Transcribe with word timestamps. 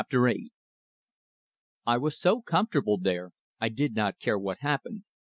VIII 0.09 0.51
I 1.85 1.97
was 1.99 2.19
so 2.19 2.41
comfortable 2.41 2.97
there, 2.97 3.33
I 3.59 3.69
did 3.69 3.93
not 3.93 4.17
care 4.17 4.39
what 4.39 4.61
happened. 4.61 5.03